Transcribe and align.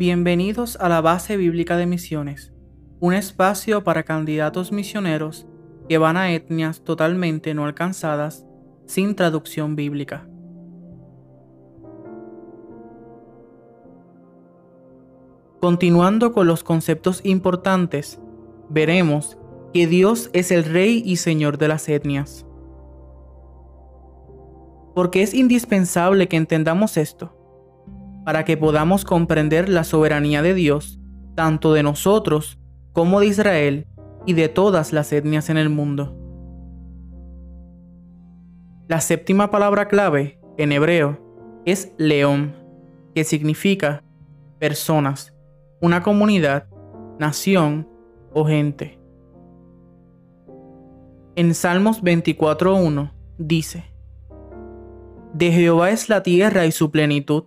Bienvenidos 0.00 0.78
a 0.80 0.88
la 0.88 1.02
Base 1.02 1.36
Bíblica 1.36 1.76
de 1.76 1.84
Misiones, 1.84 2.54
un 3.00 3.12
espacio 3.12 3.84
para 3.84 4.02
candidatos 4.02 4.72
misioneros 4.72 5.46
que 5.90 5.98
van 5.98 6.16
a 6.16 6.32
etnias 6.32 6.82
totalmente 6.84 7.52
no 7.52 7.66
alcanzadas 7.66 8.46
sin 8.86 9.14
traducción 9.14 9.76
bíblica. 9.76 10.26
Continuando 15.60 16.32
con 16.32 16.46
los 16.46 16.64
conceptos 16.64 17.20
importantes, 17.22 18.18
veremos 18.70 19.36
que 19.74 19.86
Dios 19.86 20.30
es 20.32 20.50
el 20.50 20.64
Rey 20.64 21.02
y 21.04 21.16
Señor 21.16 21.58
de 21.58 21.68
las 21.68 21.86
etnias. 21.90 22.46
Porque 24.94 25.20
es 25.20 25.34
indispensable 25.34 26.26
que 26.26 26.38
entendamos 26.38 26.96
esto, 26.96 27.36
para 28.24 28.44
que 28.44 28.56
podamos 28.56 29.04
comprender 29.04 29.68
la 29.68 29.84
soberanía 29.84 30.42
de 30.42 30.54
Dios, 30.54 31.00
tanto 31.34 31.72
de 31.72 31.82
nosotros 31.82 32.58
como 32.92 33.20
de 33.20 33.26
Israel 33.26 33.86
y 34.26 34.34
de 34.34 34.48
todas 34.48 34.92
las 34.92 35.12
etnias 35.12 35.50
en 35.50 35.56
el 35.56 35.68
mundo. 35.68 36.16
La 38.88 39.00
séptima 39.00 39.50
palabra 39.50 39.88
clave 39.88 40.40
en 40.58 40.72
hebreo 40.72 41.18
es 41.64 41.92
león, 41.96 42.56
que 43.14 43.24
significa 43.24 44.02
personas, 44.58 45.34
una 45.80 46.02
comunidad, 46.02 46.68
nación 47.18 47.88
o 48.32 48.44
gente. 48.44 48.98
En 51.36 51.54
Salmos 51.54 52.02
24.1 52.02 53.12
dice, 53.38 53.84
De 55.32 55.52
Jehová 55.52 55.90
es 55.90 56.08
la 56.08 56.22
tierra 56.22 56.66
y 56.66 56.72
su 56.72 56.90
plenitud, 56.90 57.44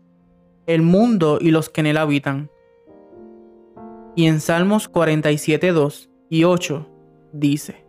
el 0.68 0.82
mundo 0.82 1.38
y 1.42 1.52
los 1.52 1.70
que 1.70 1.82
en 1.82 1.88
él 1.88 1.98
habitan. 1.98 2.50
Y 4.16 4.28
en 4.28 4.40
Salmos 4.40 4.92
47.2 4.92 6.10
y 6.30 6.44
8 6.44 6.88
dice, 7.32 7.86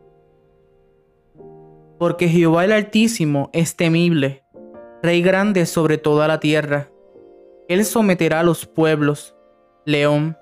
Porque 1.98 2.28
Jehová 2.28 2.64
el 2.64 2.72
Altísimo 2.72 3.50
es 3.52 3.77
temible, 3.77 4.45
Rey 5.02 5.20
grande 5.20 5.67
sobre 5.67 5.98
toda 5.98 6.27
la 6.27 6.41
tierra. 6.41 6.91
Él 7.69 7.84
someterá 7.84 8.41
a 8.41 8.42
los 8.42 8.64
pueblos, 8.64 9.36
león, 9.84 10.39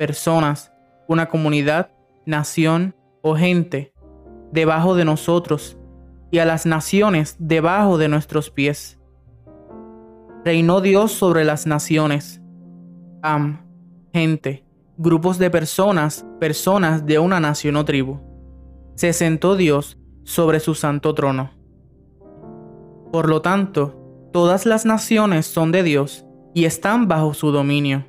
personas, 0.00 0.72
una 1.06 1.28
comunidad, 1.28 1.92
nación 2.26 2.96
o 3.22 3.36
gente 3.36 3.92
debajo 4.52 4.94
de 4.96 5.04
nosotros 5.04 5.76
y 6.30 6.38
a 6.38 6.44
las 6.44 6.66
naciones 6.66 7.36
debajo 7.38 7.98
de 7.98 8.08
nuestros 8.08 8.50
pies. 8.50 8.99
Reinó 10.44 10.80
Dios 10.80 11.12
sobre 11.12 11.44
las 11.44 11.66
naciones. 11.66 12.40
Am, 13.22 13.66
gente, 14.12 14.64
grupos 14.96 15.38
de 15.38 15.50
personas, 15.50 16.24
personas 16.38 17.04
de 17.04 17.18
una 17.18 17.40
nación 17.40 17.76
o 17.76 17.84
tribu. 17.84 18.20
Se 18.94 19.12
sentó 19.12 19.56
Dios 19.56 19.98
sobre 20.24 20.60
su 20.60 20.74
santo 20.74 21.14
trono. 21.14 21.50
Por 23.12 23.28
lo 23.28 23.42
tanto, 23.42 24.28
todas 24.32 24.66
las 24.66 24.86
naciones 24.86 25.46
son 25.46 25.72
de 25.72 25.82
Dios 25.82 26.24
y 26.54 26.64
están 26.64 27.08
bajo 27.08 27.34
su 27.34 27.50
dominio. 27.50 28.06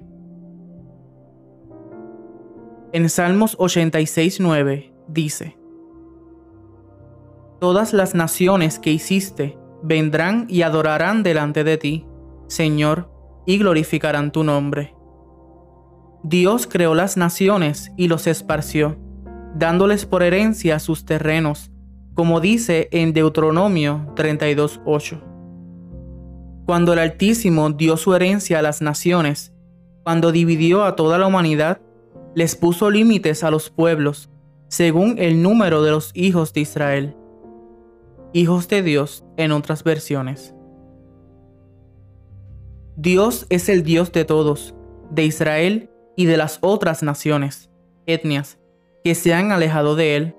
En 2.93 3.09
Salmos 3.09 3.57
86.9 3.57 4.91
dice, 5.07 5.57
Todas 7.59 7.93
las 7.93 8.15
naciones 8.15 8.79
que 8.79 8.91
hiciste 8.91 9.57
vendrán 9.83 10.45
y 10.49 10.63
adorarán 10.63 11.23
delante 11.23 11.63
de 11.63 11.77
ti, 11.77 12.05
Señor, 12.51 13.09
y 13.45 13.57
glorificarán 13.57 14.33
tu 14.33 14.43
nombre. 14.43 14.93
Dios 16.21 16.67
creó 16.67 16.95
las 16.95 17.15
naciones 17.15 17.93
y 17.95 18.09
los 18.09 18.27
esparció, 18.27 18.97
dándoles 19.55 20.05
por 20.05 20.21
herencia 20.21 20.77
sus 20.79 21.05
terrenos, 21.05 21.71
como 22.13 22.41
dice 22.41 22.89
en 22.91 23.13
Deuteronomio 23.13 24.13
32.8. 24.17 25.23
Cuando 26.65 26.91
el 26.91 26.99
Altísimo 26.99 27.69
dio 27.69 27.95
su 27.95 28.13
herencia 28.13 28.59
a 28.59 28.61
las 28.61 28.81
naciones, 28.81 29.53
cuando 30.03 30.33
dividió 30.33 30.83
a 30.83 30.97
toda 30.97 31.17
la 31.17 31.27
humanidad, 31.27 31.79
les 32.35 32.57
puso 32.57 32.89
límites 32.89 33.45
a 33.45 33.49
los 33.51 33.69
pueblos, 33.69 34.29
según 34.67 35.15
el 35.19 35.41
número 35.41 35.83
de 35.83 35.91
los 35.91 36.11
hijos 36.13 36.51
de 36.51 36.59
Israel. 36.59 37.15
Hijos 38.33 38.67
de 38.67 38.83
Dios 38.83 39.23
en 39.37 39.53
otras 39.53 39.85
versiones. 39.85 40.53
Dios 43.01 43.47
es 43.49 43.67
el 43.67 43.81
Dios 43.81 44.11
de 44.11 44.25
todos, 44.25 44.75
de 45.09 45.25
Israel 45.25 45.89
y 46.15 46.25
de 46.25 46.37
las 46.37 46.59
otras 46.61 47.01
naciones, 47.01 47.71
etnias, 48.05 48.59
que 49.03 49.15
se 49.15 49.33
han 49.33 49.51
alejado 49.51 49.95
de 49.95 50.15
Él. 50.15 50.35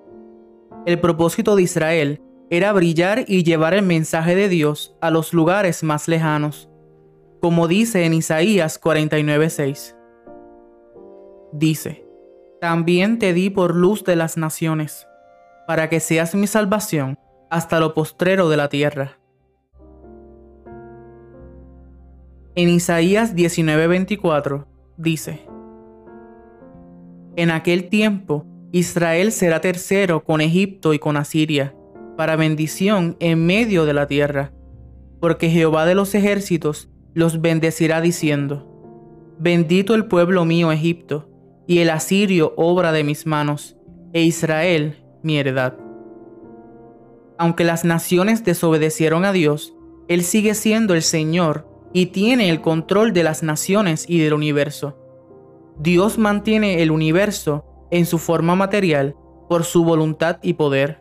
El 0.86 1.00
propósito 1.00 1.56
de 1.56 1.62
Israel 1.64 2.22
era 2.50 2.72
brillar 2.72 3.24
y 3.26 3.42
llevar 3.42 3.74
el 3.74 3.82
mensaje 3.82 4.36
de 4.36 4.48
Dios 4.48 4.94
a 5.00 5.10
los 5.10 5.34
lugares 5.34 5.82
más 5.82 6.06
lejanos, 6.06 6.70
como 7.40 7.66
dice 7.66 8.04
en 8.04 8.14
Isaías 8.14 8.80
49:6 8.80 9.96
dice, 11.52 12.06
También 12.60 13.18
te 13.18 13.32
di 13.32 13.50
por 13.50 13.74
luz 13.74 14.04
de 14.04 14.14
las 14.14 14.36
naciones, 14.36 15.08
para 15.66 15.88
que 15.88 15.98
seas 15.98 16.36
mi 16.36 16.46
salvación 16.46 17.18
hasta 17.50 17.80
lo 17.80 17.92
postrero 17.92 18.48
de 18.48 18.56
la 18.56 18.68
tierra. 18.68 19.18
En 22.54 22.68
Isaías 22.68 23.34
19:24 23.34 24.66
dice, 24.98 25.40
En 27.34 27.50
aquel 27.50 27.88
tiempo 27.88 28.44
Israel 28.72 29.32
será 29.32 29.62
tercero 29.62 30.22
con 30.22 30.42
Egipto 30.42 30.92
y 30.92 30.98
con 30.98 31.16
Asiria, 31.16 31.74
para 32.18 32.36
bendición 32.36 33.16
en 33.20 33.46
medio 33.46 33.86
de 33.86 33.94
la 33.94 34.06
tierra, 34.06 34.52
porque 35.18 35.48
Jehová 35.48 35.86
de 35.86 35.94
los 35.94 36.14
ejércitos 36.14 36.90
los 37.14 37.40
bendecirá 37.40 38.02
diciendo, 38.02 38.68
Bendito 39.38 39.94
el 39.94 40.04
pueblo 40.04 40.44
mío 40.44 40.72
Egipto, 40.72 41.30
y 41.66 41.78
el 41.78 41.88
asirio 41.88 42.52
obra 42.58 42.92
de 42.92 43.02
mis 43.02 43.26
manos, 43.26 43.78
e 44.12 44.24
Israel 44.24 45.02
mi 45.22 45.38
heredad. 45.38 45.78
Aunque 47.38 47.64
las 47.64 47.86
naciones 47.86 48.44
desobedecieron 48.44 49.24
a 49.24 49.32
Dios, 49.32 49.74
Él 50.06 50.22
sigue 50.22 50.54
siendo 50.54 50.92
el 50.92 51.00
Señor 51.00 51.71
y 51.92 52.06
tiene 52.06 52.50
el 52.50 52.60
control 52.60 53.12
de 53.12 53.22
las 53.22 53.42
naciones 53.42 54.06
y 54.08 54.18
del 54.18 54.34
universo. 54.34 54.98
Dios 55.78 56.18
mantiene 56.18 56.82
el 56.82 56.90
universo 56.90 57.64
en 57.90 58.06
su 58.06 58.18
forma 58.18 58.54
material 58.54 59.16
por 59.48 59.64
su 59.64 59.84
voluntad 59.84 60.38
y 60.42 60.54
poder, 60.54 61.00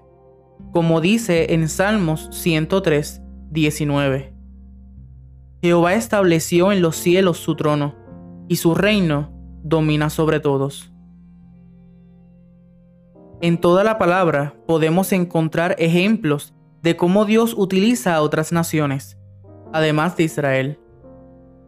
como 0.73 1.01
dice 1.01 1.53
en 1.53 1.69
Salmos 1.69 2.29
103, 2.31 3.21
19. 3.49 4.33
Jehová 5.61 5.93
estableció 5.93 6.71
en 6.71 6.81
los 6.81 6.95
cielos 6.95 7.37
su 7.37 7.55
trono, 7.55 7.95
y 8.47 8.57
su 8.57 8.75
reino 8.75 9.31
domina 9.63 10.09
sobre 10.09 10.39
todos. 10.39 10.91
En 13.41 13.59
toda 13.59 13.83
la 13.83 13.97
palabra 13.97 14.55
podemos 14.67 15.13
encontrar 15.13 15.75
ejemplos 15.79 16.53
de 16.81 16.97
cómo 16.97 17.25
Dios 17.25 17.53
utiliza 17.57 18.15
a 18.15 18.21
otras 18.21 18.51
naciones, 18.51 19.17
además 19.73 20.17
de 20.17 20.23
Israel. 20.23 20.79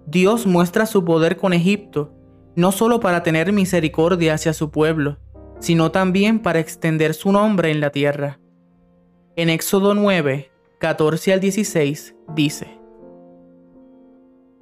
Dios 0.05 0.45
muestra 0.45 0.85
su 0.85 1.05
poder 1.05 1.37
con 1.37 1.53
Egipto, 1.53 2.13
no 2.55 2.71
solo 2.71 2.99
para 2.99 3.23
tener 3.23 3.51
misericordia 3.51 4.33
hacia 4.33 4.53
su 4.53 4.69
pueblo, 4.69 5.17
sino 5.59 5.91
también 5.91 6.39
para 6.39 6.59
extender 6.59 7.13
su 7.13 7.31
nombre 7.31 7.71
en 7.71 7.79
la 7.79 7.89
tierra. 7.89 8.39
En 9.35 9.49
Éxodo 9.49 9.93
9, 9.95 10.51
14 10.79 11.33
al 11.33 11.39
16 11.39 12.15
dice, 12.35 12.83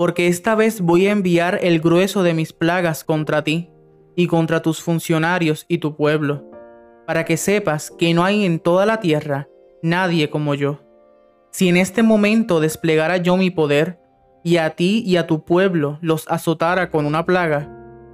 porque 0.02 0.26
esta 0.26 0.56
vez 0.56 0.82
voy 0.82 1.06
a 1.06 1.12
enviar 1.12 1.60
el 1.62 1.80
grueso 1.80 2.24
de 2.24 2.34
mis 2.34 2.54
plagas 2.54 3.04
contra 3.04 3.44
ti 3.44 3.70
y 4.16 4.26
contra 4.26 4.64
tus 4.64 4.82
funcionarios 4.82 5.66
y 5.68 5.78
tu 5.78 5.96
pueblo, 5.96 6.44
para 7.06 7.24
que 7.24 7.38
sepas 7.38 7.92
que 7.92 8.12
no 8.16 8.24
hay 8.24 8.44
en 8.44 8.60
toda 8.60 8.88
la 8.88 9.00
tierra 9.00 9.48
nadie 9.84 10.32
como 10.32 10.56
yo. 10.56 10.80
Si 11.52 11.68
en 11.68 11.78
este 11.78 12.02
momento 12.02 12.60
desplegara 12.60 13.18
yo 13.18 13.38
mi 13.38 13.52
poder, 13.52 14.00
y 14.44 14.58
a 14.58 14.72
ti 14.72 15.04
y 15.06 15.18
a 15.18 15.28
tu 15.28 15.46
pueblo 15.46 16.00
los 16.02 16.28
azotara 16.30 16.90
con 16.90 17.06
una 17.06 17.26
plaga, 17.26 17.70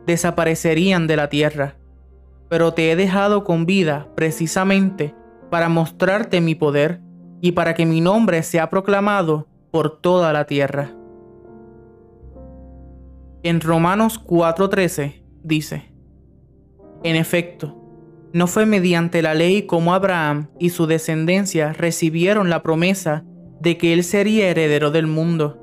desaparecerían 0.06 1.08
de 1.08 1.16
la 1.16 1.30
tierra. 1.30 1.76
Pero 2.50 2.74
te 2.74 2.92
he 2.92 2.96
dejado 2.96 3.44
con 3.44 3.66
vida 3.66 4.08
precisamente 4.16 5.14
para 5.50 5.70
mostrarte 5.70 6.42
mi 6.42 6.56
poder 6.56 7.02
y 7.42 7.54
para 7.54 7.74
que 7.76 7.86
mi 7.86 8.02
nombre 8.02 8.44
sea 8.44 8.70
proclamado 8.70 9.48
por 9.72 10.02
toda 10.02 10.34
la 10.34 10.46
tierra. 10.46 10.92
En 13.44 13.62
Romanos 13.62 14.20
4:13 14.26 15.24
dice, 15.44 15.94
En 17.04 17.16
efecto, 17.16 17.77
no 18.38 18.46
fue 18.46 18.68
mediante 18.68 19.24
la 19.24 19.34
ley 19.34 19.64
como 19.64 19.96
Abraham 19.96 20.50
y 20.60 20.70
su 20.70 20.86
descendencia 20.86 21.74
recibieron 21.74 22.52
la 22.52 22.62
promesa 22.62 23.26
de 23.60 23.80
que 23.80 23.94
él 23.94 24.04
sería 24.04 24.48
heredero 24.50 24.92
del 24.92 25.08
mundo, 25.08 25.58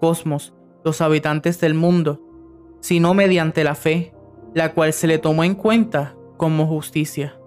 cosmos, 0.00 0.54
los 0.86 1.02
habitantes 1.02 1.60
del 1.60 1.74
mundo, 1.74 2.22
sino 2.80 3.12
mediante 3.12 3.62
la 3.62 3.74
fe, 3.74 4.14
la 4.54 4.72
cual 4.72 4.94
se 4.94 5.06
le 5.06 5.18
tomó 5.18 5.44
en 5.44 5.54
cuenta 5.54 6.16
como 6.38 6.66
justicia. 6.66 7.38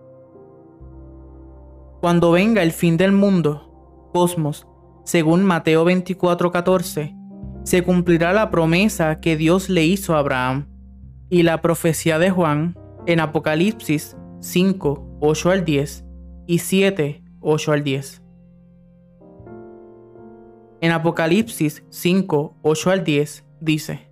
Cuando 2.00 2.30
venga 2.30 2.62
el 2.62 2.72
fin 2.72 2.98
del 2.98 3.14
mundo, 3.14 4.10
Cosmos, 4.14 4.68
según 5.06 5.44
Mateo 5.44 5.86
24:14, 5.86 7.16
se 7.64 7.82
cumplirá 7.82 8.32
la 8.32 8.52
promesa 8.52 9.22
que 9.22 9.38
Dios 9.38 9.70
le 9.70 9.86
hizo 9.86 10.14
a 10.14 10.20
Abraham 10.20 10.68
y 11.32 11.42
la 11.42 11.62
profecía 11.62 12.20
de 12.20 12.30
Juan 12.30 12.78
en 13.08 13.22
Apocalipsis 13.22 14.18
5, 14.44 15.20
8 15.20 15.52
al 15.52 15.66
10 15.66 16.04
y 16.48 16.58
7, 16.58 17.24
8 17.42 17.72
al 17.72 17.84
10. 17.84 18.24
En 20.82 20.92
Apocalipsis 20.92 21.84
5, 21.90 22.58
8 22.64 22.90
al 22.90 23.04
10 23.04 23.46
dice, 23.60 24.10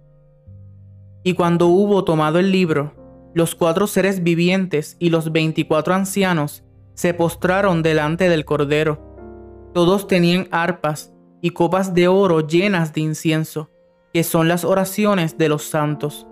Y 1.24 1.34
cuando 1.34 1.66
hubo 1.66 2.04
tomado 2.04 2.38
el 2.38 2.52
libro, 2.52 2.94
los 3.34 3.56
cuatro 3.56 3.88
seres 3.88 4.22
vivientes 4.22 4.98
y 5.00 5.10
los 5.10 5.32
veinticuatro 5.32 5.96
ancianos 5.96 6.64
se 6.94 7.16
postraron 7.16 7.82
delante 7.82 8.30
del 8.30 8.46
Cordero. 8.46 9.18
Todos 9.74 10.06
tenían 10.06 10.48
arpas 10.52 11.12
y 11.42 11.50
copas 11.50 11.96
de 11.96 12.08
oro 12.08 12.46
llenas 12.46 12.94
de 12.94 13.02
incienso, 13.02 13.72
que 14.14 14.24
son 14.24 14.48
las 14.48 14.64
oraciones 14.64 15.40
de 15.40 15.50
los 15.50 15.64
santos, 15.64 16.28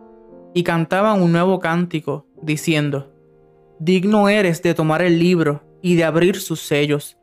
y 0.54 0.62
cantaban 0.62 1.20
un 1.24 1.32
nuevo 1.32 1.58
cántico, 1.58 2.28
diciendo, 2.44 3.17
Digno 3.80 4.30
eres 4.30 4.62
de 4.64 4.74
tomar 4.74 5.02
el 5.02 5.20
libro 5.20 5.64
y 5.82 5.96
de 5.96 6.04
abrir 6.04 6.40
sus 6.40 6.62
sellos, 6.62 7.18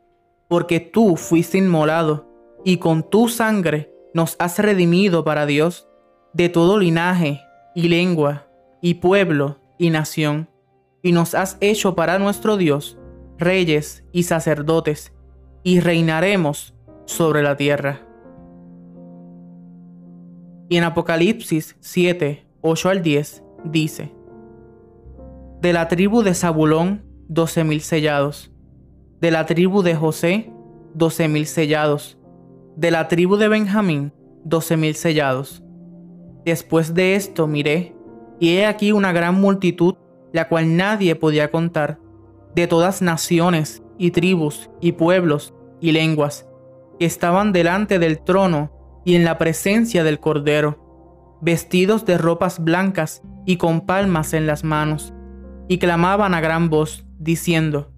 porque 0.49 0.81
tú 0.81 1.17
fuiste 1.17 1.59
inmolado, 1.59 2.29
y 2.65 2.79
con 2.79 3.09
tu 3.09 3.29
sangre 3.29 3.93
nos 4.15 4.37
has 4.39 4.59
redimido 4.59 5.25
para 5.25 5.47
Dios 5.47 5.89
de 6.33 6.49
todo 6.49 6.79
linaje 6.79 7.41
y 7.75 7.89
lengua 7.89 8.47
y 8.81 8.95
pueblo 8.95 9.59
y 9.79 9.91
nación, 9.91 10.49
y 11.03 11.13
nos 11.13 11.35
has 11.35 11.59
hecho 11.61 11.95
para 11.95 12.19
nuestro 12.19 12.57
Dios 12.57 12.99
reyes 13.39 14.05
y 14.13 14.23
sacerdotes, 14.25 15.13
y 15.65 15.81
reinaremos 15.81 16.75
sobre 17.07 17.43
la 17.43 17.57
tierra. 17.57 18.01
Y 20.69 20.77
en 20.77 20.85
Apocalipsis 20.85 21.77
7, 21.81 22.47
8 22.61 22.89
al 22.89 23.03
10 23.03 23.43
dice, 23.65 24.13
De 25.65 25.73
la 25.73 25.89
tribu 25.89 26.23
de 26.23 26.35
Zabulón, 26.35 27.07
doce 27.27 27.65
mil 27.65 27.81
sellados. 27.81 28.53
De 29.23 29.31
la 29.31 29.47
tribu 29.47 29.81
de 29.81 29.95
José, 29.95 30.53
doce 30.93 31.27
mil 31.27 31.47
sellados. 31.47 32.19
De 32.77 32.91
la 32.91 33.09
tribu 33.09 33.39
de 33.39 33.49
Benjamín, 33.49 34.13
doce 34.45 34.77
mil 34.77 34.95
sellados. 34.95 35.63
Después 36.45 36.93
de 36.93 37.15
esto 37.15 37.47
miré, 37.47 37.97
y 38.39 38.57
he 38.57 38.67
aquí 38.67 38.93
una 38.93 39.13
gran 39.13 39.41
multitud, 39.41 39.95
la 40.35 40.49
cual 40.51 40.77
nadie 40.77 41.15
podía 41.17 41.51
contar, 41.51 41.99
de 42.55 42.67
todas 42.67 43.01
naciones, 43.01 43.83
y 43.97 44.11
tribus, 44.11 44.69
y 44.83 44.93
pueblos, 44.93 45.55
y 45.81 45.93
lenguas, 45.93 46.47
que 46.99 47.07
estaban 47.07 47.55
delante 47.55 47.99
del 47.99 48.23
trono 48.23 48.71
y 49.03 49.15
en 49.15 49.25
la 49.25 49.39
presencia 49.39 50.05
del 50.05 50.21
Cordero, 50.21 51.39
vestidos 51.41 52.05
de 52.05 52.19
ropas 52.19 52.63
blancas 52.63 53.23
y 53.47 53.57
con 53.57 53.81
palmas 53.81 54.35
en 54.35 54.47
las 54.47 54.63
manos, 54.63 55.14
y 55.69 55.79
clamaban 55.79 56.35
a 56.35 56.41
gran 56.41 56.71
voz, 56.71 57.07
diciendo, 57.19 57.91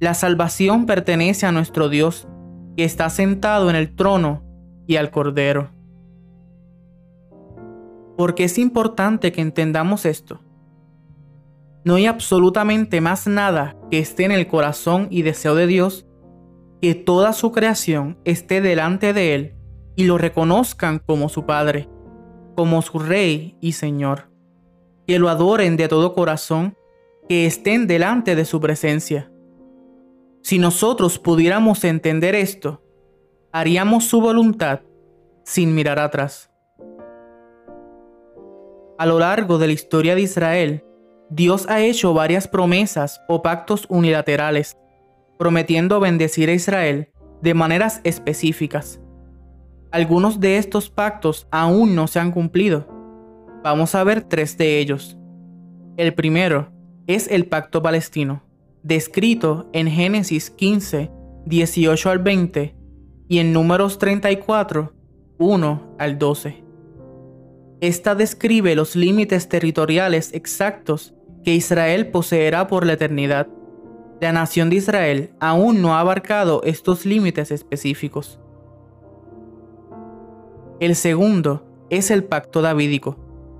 La 0.00 0.14
salvación 0.14 0.86
pertenece 0.86 1.46
a 1.46 1.52
nuestro 1.52 1.88
Dios, 1.88 2.28
que 2.76 2.84
está 2.84 3.08
sentado 3.10 3.70
en 3.70 3.76
el 3.76 3.94
trono 3.94 4.42
y 4.86 4.96
al 4.96 5.10
Cordero. 5.10 5.70
Porque 8.16 8.44
es 8.44 8.58
importante 8.58 9.32
que 9.32 9.40
entendamos 9.40 10.04
esto. 10.06 10.40
No 11.84 11.94
hay 11.94 12.06
absolutamente 12.06 13.00
más 13.00 13.26
nada 13.26 13.76
que 13.90 13.98
esté 13.98 14.24
en 14.24 14.32
el 14.32 14.48
corazón 14.48 15.08
y 15.10 15.22
deseo 15.22 15.54
de 15.54 15.66
Dios 15.66 16.06
que 16.82 16.94
toda 16.94 17.32
su 17.32 17.52
creación 17.52 18.18
esté 18.24 18.60
delante 18.60 19.12
de 19.12 19.34
Él 19.34 19.54
y 19.94 20.04
lo 20.04 20.18
reconozcan 20.18 20.98
como 20.98 21.28
su 21.28 21.46
Padre, 21.46 21.88
como 22.54 22.82
su 22.82 22.98
Rey 22.98 23.56
y 23.60 23.72
Señor. 23.72 24.30
Que 25.06 25.18
lo 25.18 25.28
adoren 25.28 25.76
de 25.76 25.88
todo 25.88 26.14
corazón, 26.14 26.76
que 27.28 27.46
estén 27.46 27.86
delante 27.86 28.34
de 28.36 28.44
su 28.44 28.60
presencia. 28.60 29.30
Si 30.42 30.58
nosotros 30.58 31.18
pudiéramos 31.18 31.82
entender 31.84 32.34
esto, 32.34 32.82
haríamos 33.52 34.04
su 34.04 34.20
voluntad 34.20 34.80
sin 35.44 35.74
mirar 35.74 35.98
atrás. 35.98 36.50
A 38.98 39.06
lo 39.06 39.18
largo 39.18 39.58
de 39.58 39.66
la 39.66 39.72
historia 39.72 40.14
de 40.14 40.22
Israel, 40.22 40.84
Dios 41.30 41.66
ha 41.68 41.80
hecho 41.80 42.14
varias 42.14 42.46
promesas 42.46 43.20
o 43.28 43.42
pactos 43.42 43.86
unilaterales 43.88 44.76
prometiendo 45.38 46.00
bendecir 46.00 46.48
a 46.48 46.54
Israel 46.54 47.10
de 47.42 47.54
maneras 47.54 48.00
específicas. 48.04 49.00
Algunos 49.90 50.40
de 50.40 50.58
estos 50.58 50.90
pactos 50.90 51.46
aún 51.50 51.94
no 51.94 52.06
se 52.06 52.20
han 52.20 52.32
cumplido. 52.32 52.86
Vamos 53.62 53.94
a 53.94 54.04
ver 54.04 54.22
tres 54.22 54.56
de 54.56 54.78
ellos. 54.78 55.18
El 55.96 56.14
primero 56.14 56.75
es 57.06 57.28
el 57.28 57.46
pacto 57.46 57.82
palestino, 57.82 58.42
descrito 58.82 59.68
en 59.72 59.88
Génesis 59.88 60.50
15, 60.50 61.10
18 61.46 62.10
al 62.10 62.18
20 62.18 62.74
y 63.28 63.38
en 63.38 63.52
Números 63.52 63.98
34, 63.98 64.92
1 65.38 65.96
al 65.98 66.18
12. 66.18 66.64
Esta 67.80 68.14
describe 68.14 68.74
los 68.74 68.96
límites 68.96 69.48
territoriales 69.48 70.32
exactos 70.32 71.14
que 71.44 71.54
Israel 71.54 72.08
poseerá 72.08 72.66
por 72.66 72.86
la 72.86 72.94
eternidad 72.94 73.48
la 74.20 74.32
nación 74.32 74.70
de 74.70 74.76
Israel 74.76 75.30
aún 75.40 75.82
no 75.82 75.94
ha 75.94 76.00
abarcado 76.00 76.62
estos 76.64 77.04
límites 77.04 77.50
específicos. 77.50 78.40
El 80.80 80.96
segundo 80.96 81.66
es 81.90 82.10
el 82.10 82.24
pacto 82.24 82.62
davídico, 82.62 83.16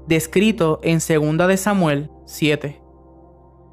descrito 0.07 0.81
en 0.83 0.99
2 0.99 1.49
de 1.49 1.57
Samuel 1.59 2.11
7. 2.25 2.86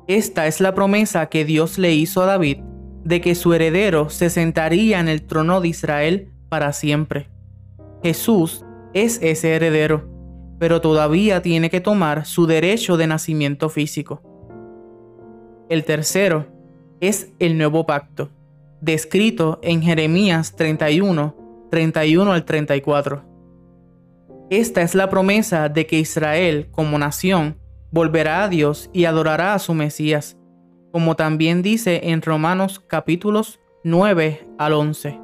Esta 0.07 0.47
es 0.47 0.59
la 0.59 0.75
promesa 0.75 1.27
que 1.27 1.45
Dios 1.45 1.77
le 1.77 1.93
hizo 1.93 2.21
a 2.21 2.25
David 2.25 2.57
de 3.03 3.21
que 3.21 3.35
su 3.35 3.53
heredero 3.53 4.09
se 4.09 4.29
sentaría 4.29 4.99
en 4.99 5.07
el 5.07 5.23
trono 5.23 5.61
de 5.61 5.67
Israel 5.69 6.31
para 6.49 6.73
siempre. 6.73 7.29
Jesús 8.01 8.65
es 8.93 9.19
ese 9.21 9.55
heredero, 9.55 10.09
pero 10.59 10.81
todavía 10.81 11.41
tiene 11.41 11.69
que 11.69 11.81
tomar 11.81 12.25
su 12.25 12.47
derecho 12.47 12.97
de 12.97 13.07
nacimiento 13.07 13.69
físico. 13.69 14.21
El 15.69 15.83
tercero 15.83 16.47
es 17.01 17.31
el 17.39 17.57
nuevo 17.57 17.85
pacto, 17.85 18.29
descrito 18.81 19.59
en 19.63 19.81
Jeremías 19.81 20.55
31, 20.55 21.35
31 21.71 22.31
al 22.31 22.45
34. 22.45 23.23
Esta 24.49 24.81
es 24.81 24.95
la 24.95 25.09
promesa 25.09 25.69
de 25.69 25.87
que 25.87 25.99
Israel, 25.99 26.67
como 26.71 26.99
nación, 26.99 27.57
volverá 27.93 28.43
a 28.43 28.49
Dios 28.49 28.89
y 28.91 29.05
adorará 29.05 29.53
a 29.53 29.59
su 29.59 29.73
Mesías, 29.73 30.35
como 30.91 31.15
también 31.15 31.61
dice 31.61 32.09
en 32.09 32.21
Romanos 32.21 32.81
capítulos 32.85 33.61
9 33.85 34.49
al 34.57 34.73
11. 34.73 35.21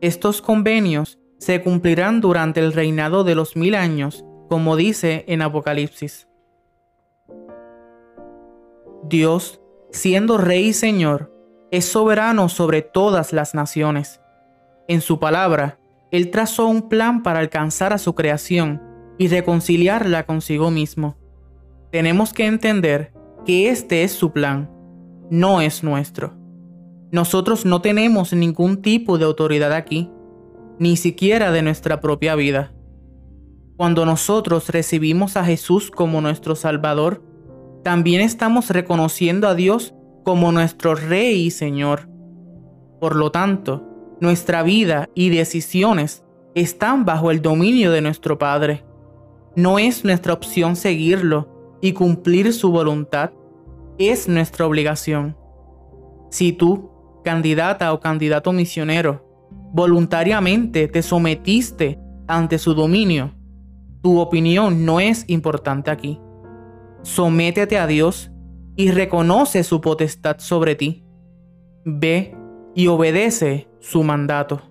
Estos 0.00 0.40
convenios 0.40 1.18
se 1.38 1.60
cumplirán 1.62 2.22
durante 2.22 2.60
el 2.60 2.72
reinado 2.72 3.24
de 3.24 3.34
los 3.34 3.56
mil 3.56 3.74
años, 3.74 4.24
como 4.48 4.76
dice 4.76 5.24
en 5.28 5.42
Apocalipsis. 5.42 6.28
Dios 9.02 9.60
siendo 9.92 10.38
Rey 10.38 10.68
y 10.68 10.72
Señor, 10.72 11.32
es 11.70 11.84
soberano 11.84 12.48
sobre 12.48 12.82
todas 12.82 13.32
las 13.32 13.54
naciones. 13.54 14.20
En 14.88 15.00
su 15.00 15.18
palabra, 15.18 15.78
Él 16.10 16.30
trazó 16.30 16.66
un 16.66 16.88
plan 16.88 17.22
para 17.22 17.40
alcanzar 17.40 17.92
a 17.92 17.98
su 17.98 18.14
creación 18.14 18.82
y 19.18 19.28
reconciliarla 19.28 20.26
consigo 20.26 20.70
mismo. 20.70 21.19
Tenemos 21.90 22.32
que 22.32 22.46
entender 22.46 23.12
que 23.44 23.68
este 23.68 24.04
es 24.04 24.12
su 24.12 24.32
plan, 24.32 24.70
no 25.28 25.60
es 25.60 25.82
nuestro. 25.82 26.34
Nosotros 27.10 27.64
no 27.66 27.82
tenemos 27.82 28.32
ningún 28.32 28.80
tipo 28.80 29.18
de 29.18 29.24
autoridad 29.24 29.72
aquí, 29.72 30.08
ni 30.78 30.96
siquiera 30.96 31.50
de 31.50 31.62
nuestra 31.62 32.00
propia 32.00 32.36
vida. 32.36 32.72
Cuando 33.76 34.06
nosotros 34.06 34.68
recibimos 34.68 35.36
a 35.36 35.44
Jesús 35.44 35.90
como 35.90 36.20
nuestro 36.20 36.54
Salvador, 36.54 37.24
también 37.82 38.20
estamos 38.20 38.70
reconociendo 38.70 39.48
a 39.48 39.56
Dios 39.56 39.92
como 40.22 40.52
nuestro 40.52 40.94
Rey 40.94 41.46
y 41.46 41.50
Señor. 41.50 42.08
Por 43.00 43.16
lo 43.16 43.32
tanto, 43.32 43.84
nuestra 44.20 44.62
vida 44.62 45.08
y 45.14 45.30
decisiones 45.30 46.22
están 46.54 47.04
bajo 47.04 47.32
el 47.32 47.42
dominio 47.42 47.90
de 47.90 48.02
nuestro 48.02 48.38
Padre. 48.38 48.84
No 49.56 49.80
es 49.80 50.04
nuestra 50.04 50.34
opción 50.34 50.76
seguirlo 50.76 51.59
y 51.80 51.92
cumplir 51.92 52.52
su 52.52 52.70
voluntad, 52.70 53.30
es 53.98 54.28
nuestra 54.28 54.66
obligación. 54.66 55.36
Si 56.30 56.52
tú, 56.52 56.90
candidata 57.24 57.92
o 57.92 58.00
candidato 58.00 58.52
misionero, 58.52 59.26
voluntariamente 59.72 60.88
te 60.88 61.02
sometiste 61.02 61.98
ante 62.26 62.58
su 62.58 62.74
dominio, 62.74 63.34
Tu 64.02 64.18
opinión 64.18 64.86
no 64.86 64.98
es 64.98 65.24
importante 65.28 65.90
aquí. 65.90 66.18
Sométete 67.02 67.78
a 67.78 67.86
Dios 67.86 68.30
y 68.74 68.90
reconoce 68.92 69.62
su 69.62 69.82
potestad 69.82 70.38
sobre 70.38 70.74
ti. 70.74 71.04
Ve 71.84 72.34
y 72.74 72.86
obedece 72.86 73.68
su 73.80 74.02
mandato. 74.02 74.69